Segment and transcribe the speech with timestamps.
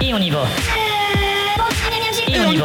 [0.00, 0.36] いいお肉。
[2.28, 2.64] いいお肉。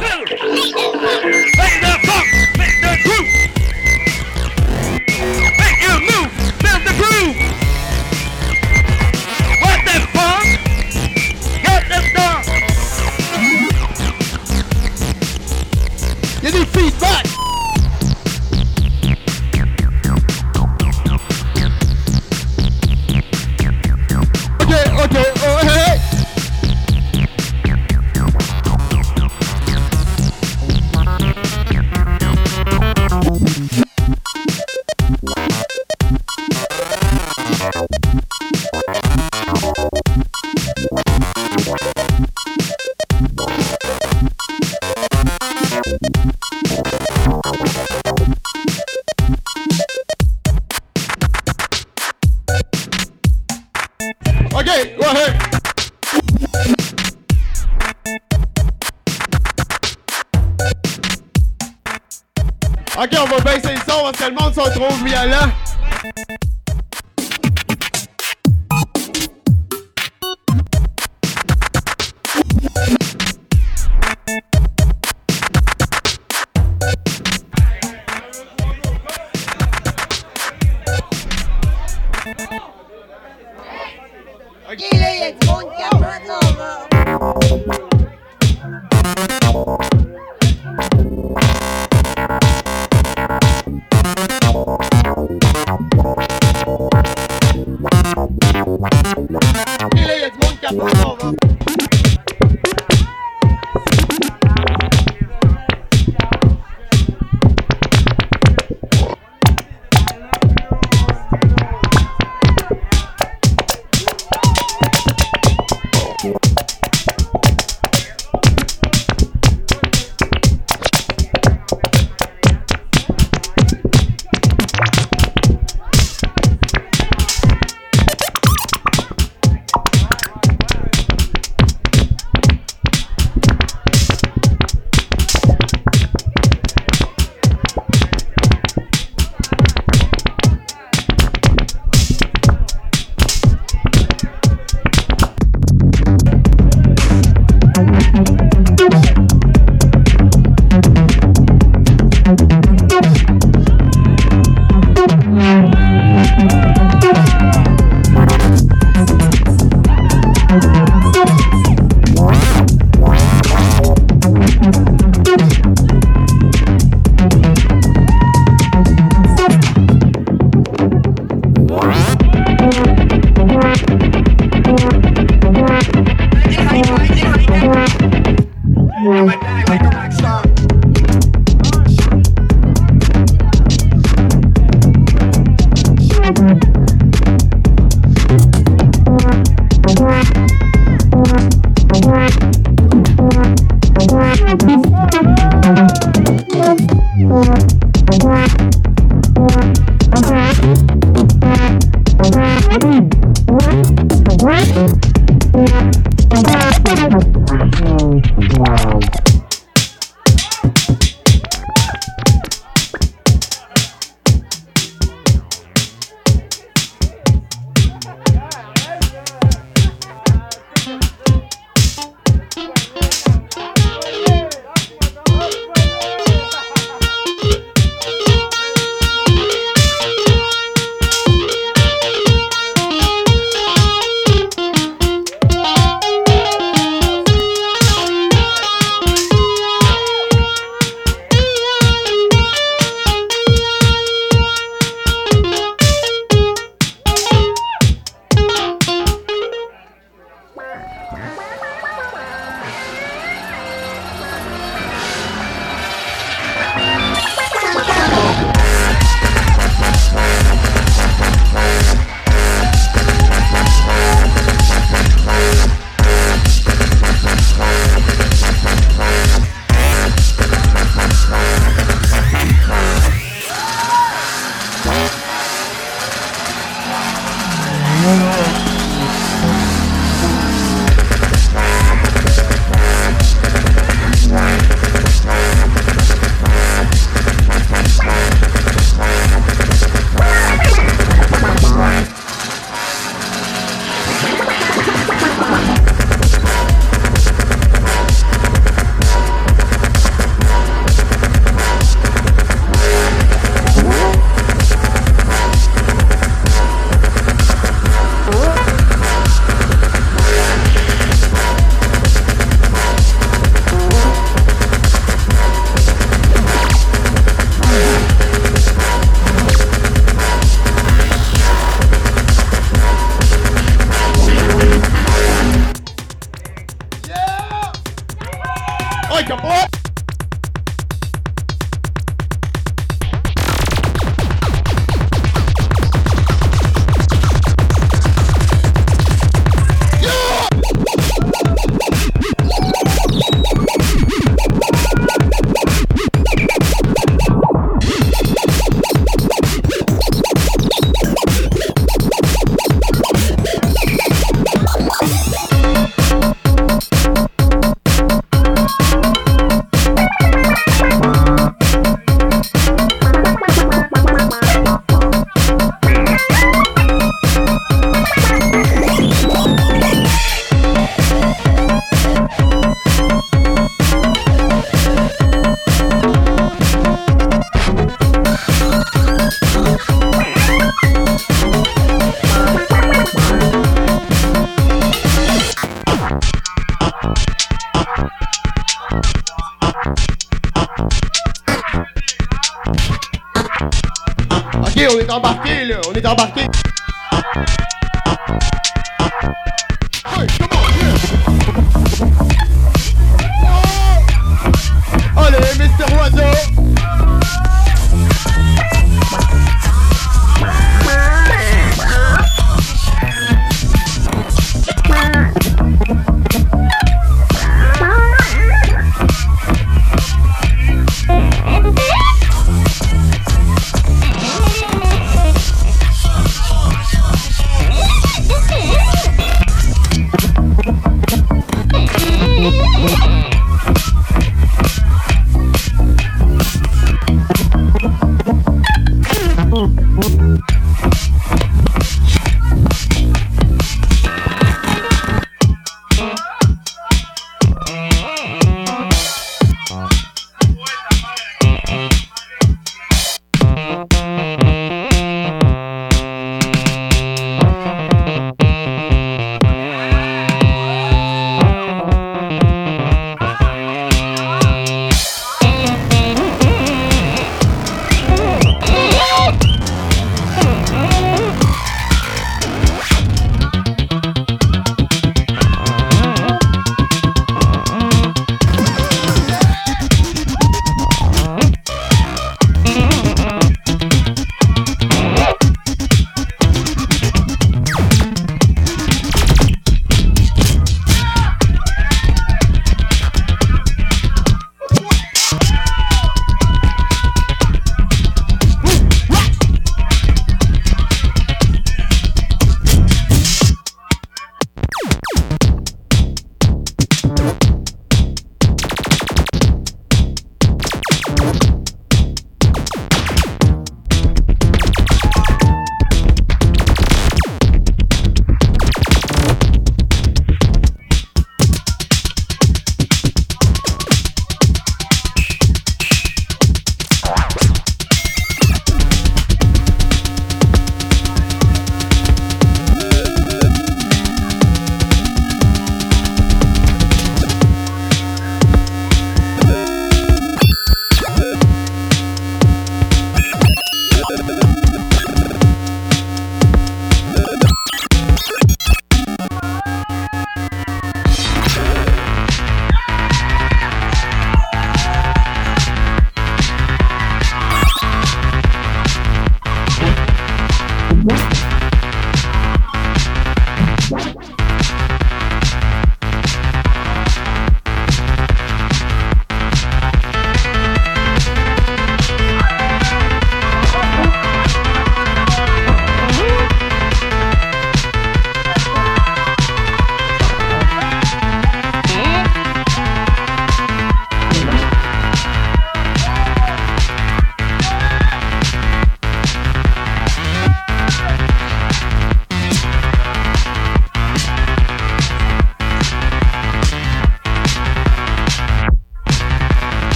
[0.00, 0.28] Make
[1.80, 3.37] the funk, make the groove.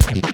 [0.00, 0.33] Thank you.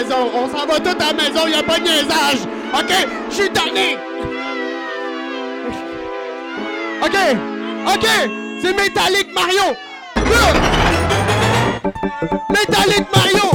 [0.00, 2.46] On s'en va tout à la maison, y a pas de niaisage.
[2.72, 2.92] Ok,
[3.30, 3.98] je suis tanné.
[7.02, 7.16] Ok,
[7.94, 8.06] ok,
[8.62, 9.74] c'est Métallique Mario.
[12.48, 13.47] Métallique Mario,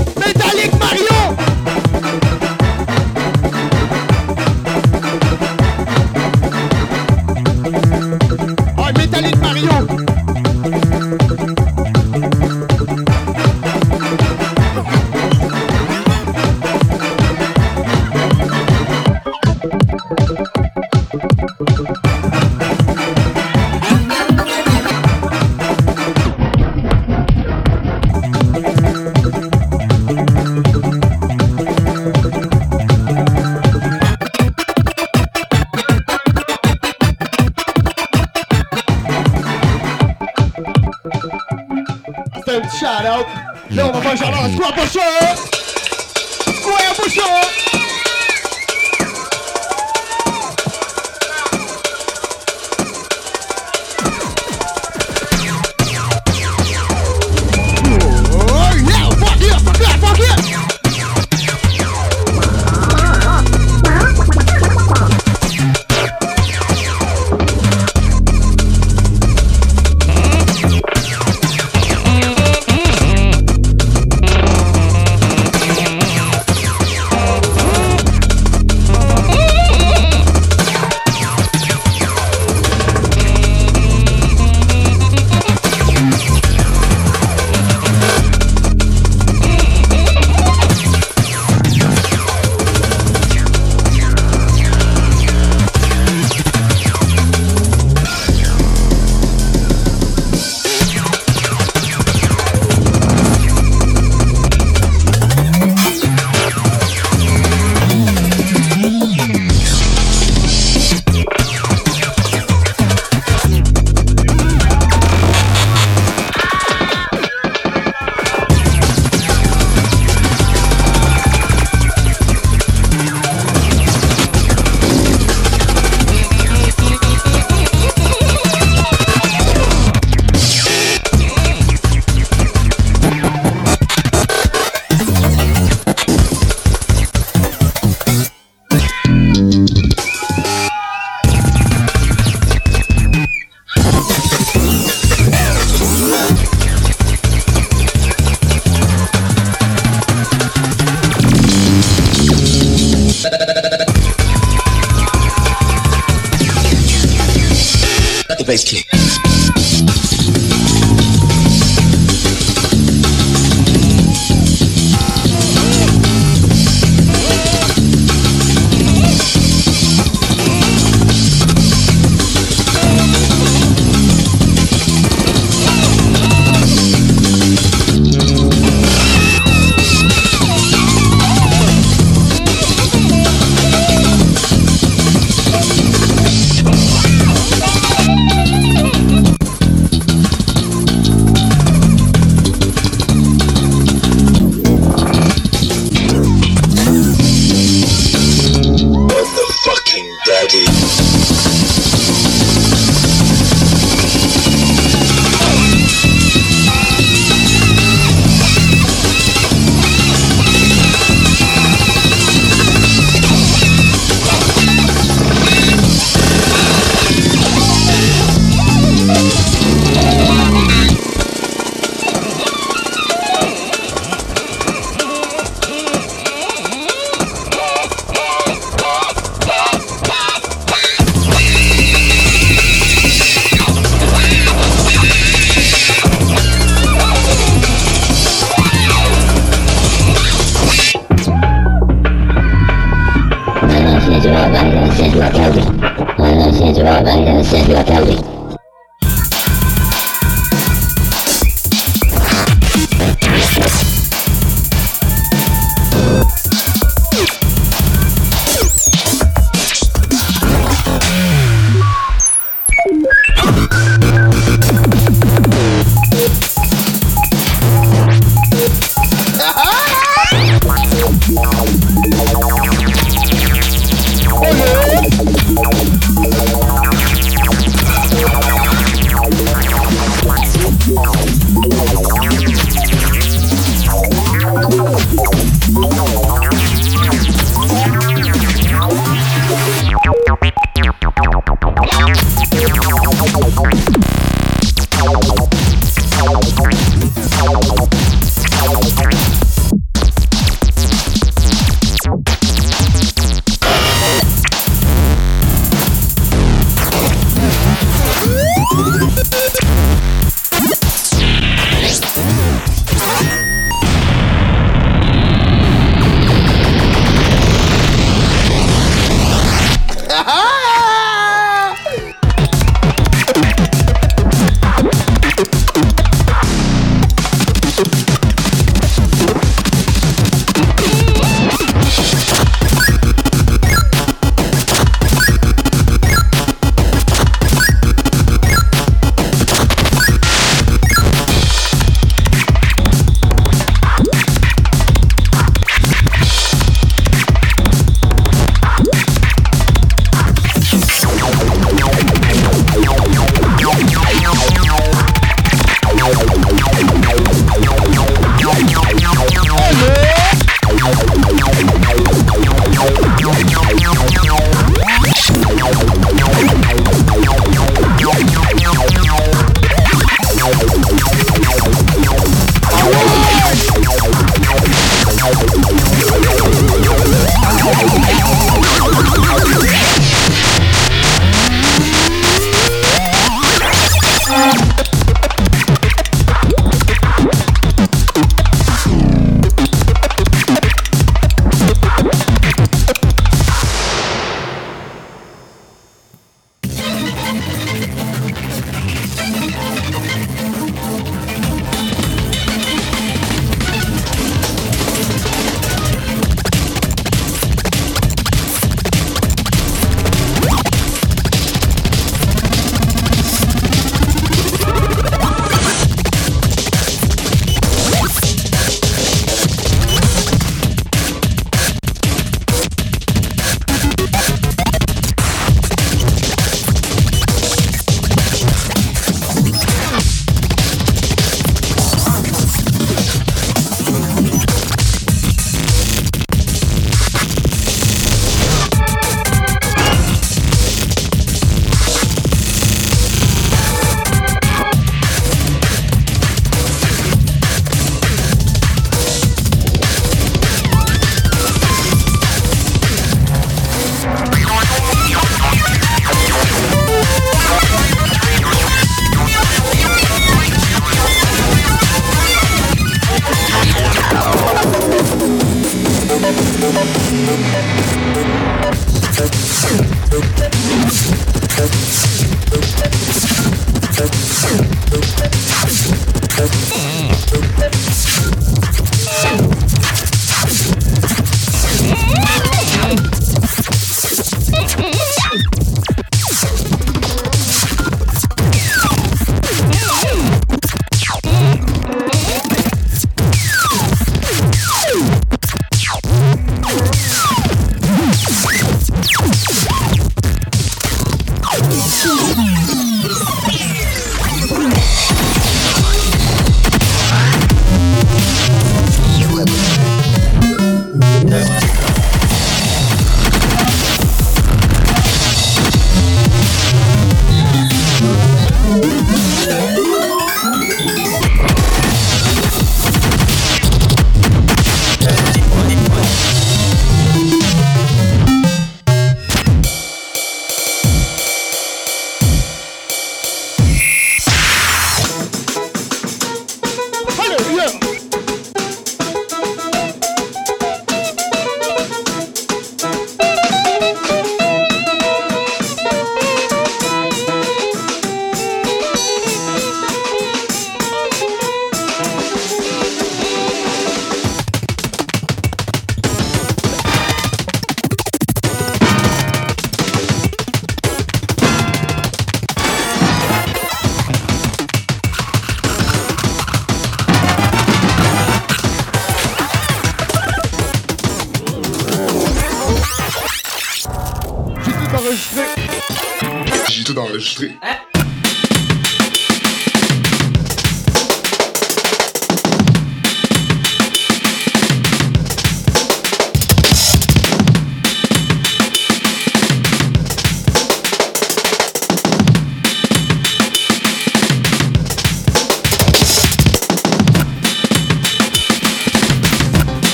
[502.16, 502.73] Brasil.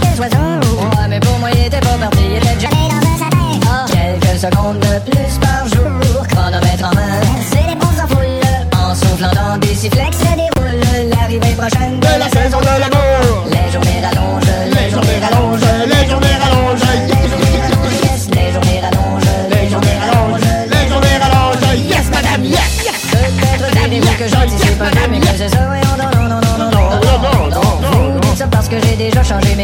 [0.00, 0.36] Quelques oiseaux.
[0.96, 3.60] Ouais, mais pour moi, il était pas parti, il était déjà dans un sapin.
[3.68, 7.20] Ah, Quelques secondes de plus par jour, chronomètre en main.
[7.50, 8.42] C'est les bons en foule.
[8.76, 10.80] En soufflant dans des sifflets se déroule
[11.10, 13.46] l'arrivée prochaine De la saison de l'amour!
[13.50, 14.27] Les journées rallongent,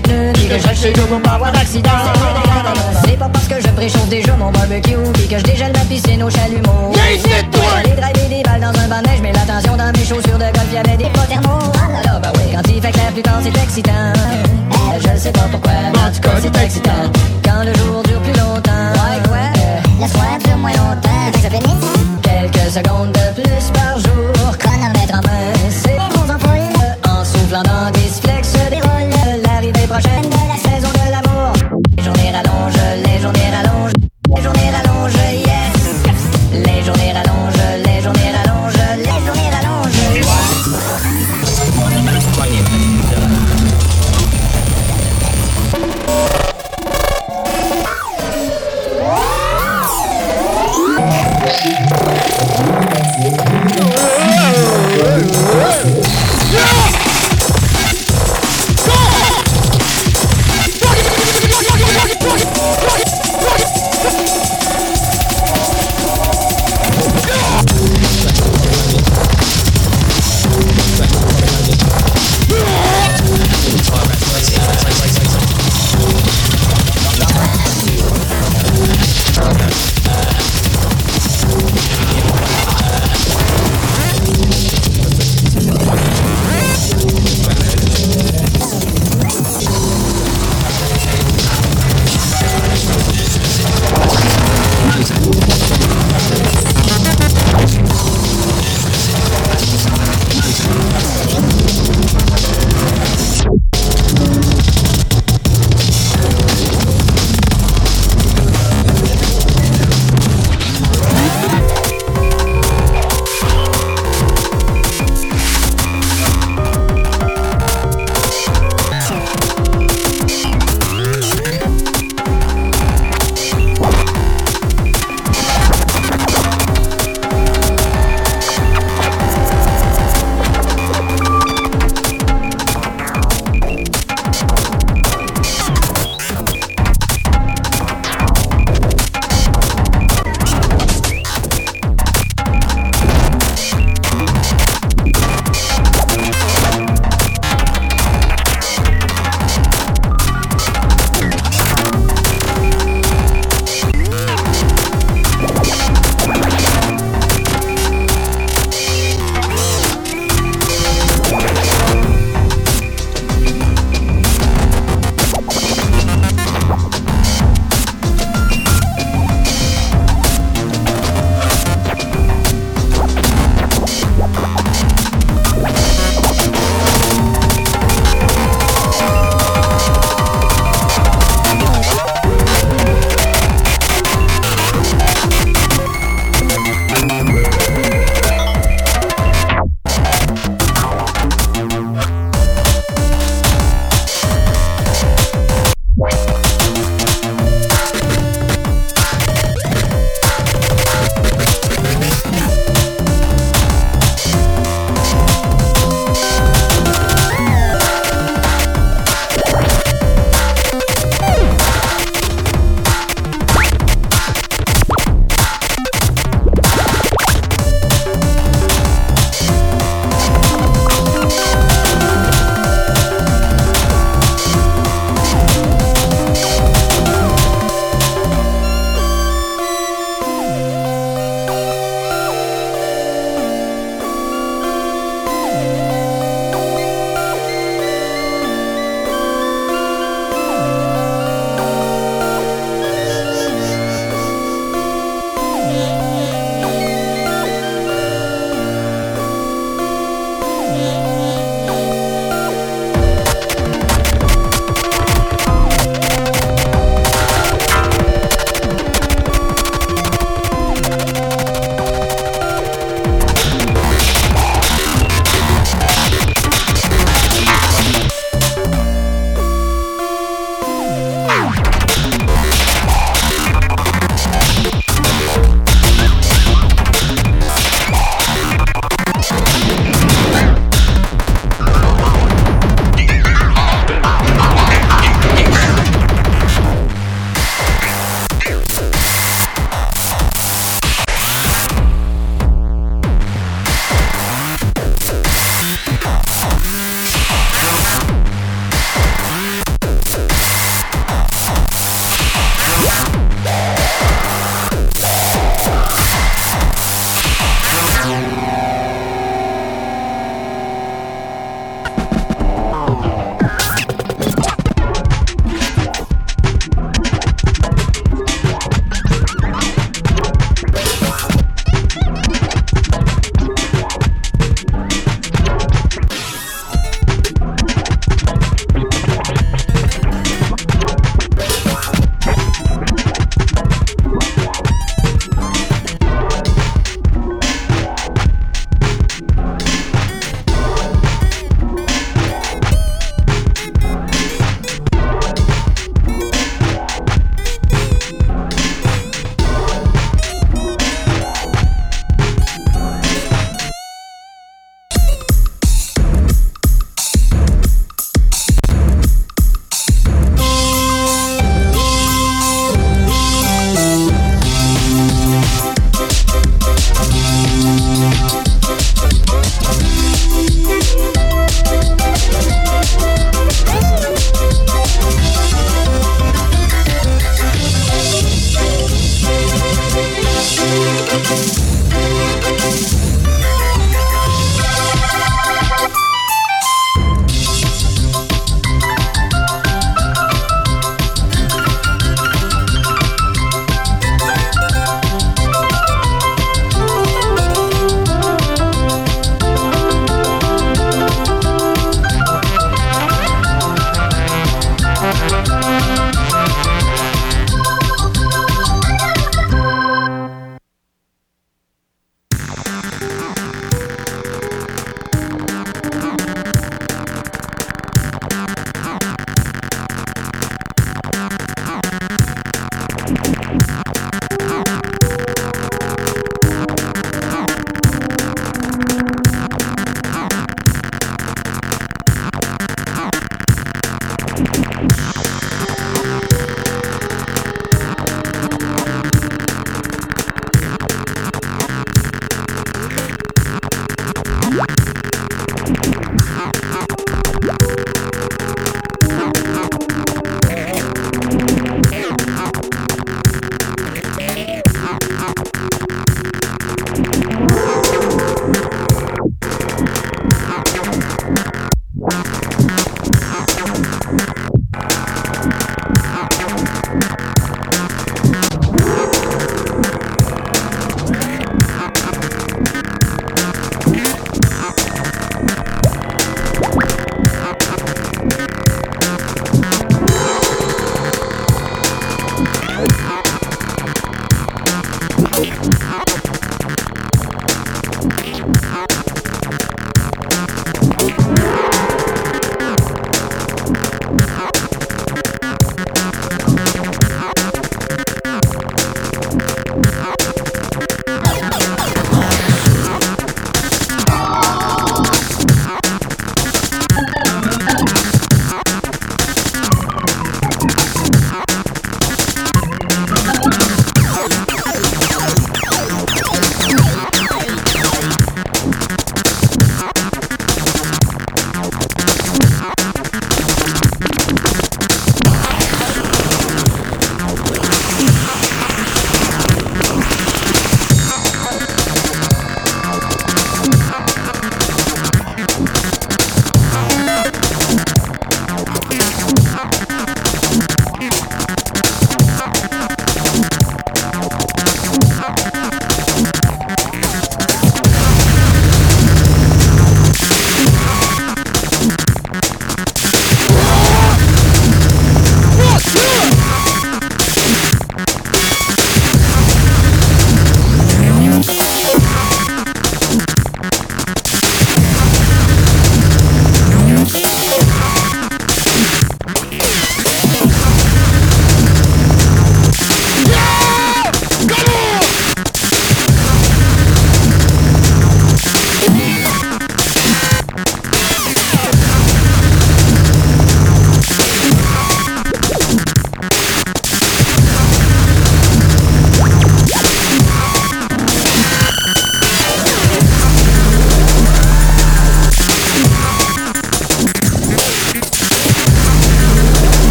[0.00, 1.90] déjà changé mes pneus, puis que je chez nous pour pas avoir d'accident.
[3.04, 6.22] C'est pas parce que je préchauffe déjà mon barbecue, puis que je dégèle ma piscine
[6.22, 6.92] au chalumeau.
[6.94, 10.72] J'allais driver des balles dans un de neige, mais l'attention dans mes chaussures de golf,
[10.72, 11.72] y'avait des pots thermaux.
[11.74, 14.12] Ah là là, bah oui, quand il fait clair plus tard, c'est excitant.
[14.98, 16.90] Je sais pas pourquoi, mais en tout cas, c'est excitant.
[17.44, 18.92] Quand le jour dure plus longtemps.
[18.94, 19.46] Ouais, quoi?
[20.00, 21.08] Le soir dure moins longtemps.
[21.42, 21.48] Ça?
[22.22, 24.56] Quelques secondes de plus par jour.
[24.58, 27.08] Chronomètre en main, c'est bons ampoules.
[27.08, 28.10] En soufflant dans des
[28.70, 28.89] déroule l'arrivée
[29.90, 31.52] prochaine de la saison de l'amour.
[31.96, 33.69] Les journées rallongent, les journées rallongent,